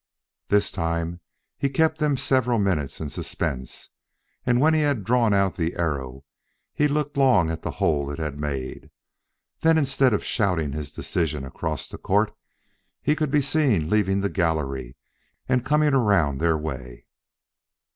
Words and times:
This 0.47 0.71
time 0.71 1.19
he 1.59 1.69
kept 1.69 1.99
them 1.99 2.17
several 2.17 2.57
minutes 2.57 2.99
in 2.99 3.09
suspense, 3.11 3.91
and 4.47 4.59
when 4.59 4.73
he 4.73 4.79
had 4.81 5.03
drawn 5.03 5.31
out 5.31 5.57
the 5.57 5.75
arrow, 5.75 6.23
he 6.73 6.87
looked 6.87 7.17
long 7.17 7.51
at 7.51 7.61
the 7.61 7.69
hole 7.77 8.09
it 8.09 8.17
had 8.17 8.39
made. 8.39 8.89
Then, 9.59 9.77
instead 9.77 10.11
of 10.11 10.23
shouting 10.23 10.71
his 10.71 10.89
decision 10.91 11.45
across 11.45 11.87
the 11.87 11.99
court, 11.99 12.33
he 13.03 13.15
could 13.15 13.29
be 13.29 13.41
seen 13.41 13.91
leaving 13.91 14.21
the 14.21 14.29
gallery 14.31 14.95
and 15.47 15.63
coming 15.63 15.93
around 15.93 16.39
their 16.39 16.57
way. 16.57 17.05